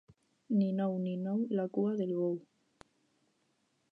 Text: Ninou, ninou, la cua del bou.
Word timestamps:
Ninou, 0.59 0.93
ninou, 1.05 1.39
la 1.57 1.65
cua 1.75 1.91
del 1.99 2.13
bou. 2.19 2.35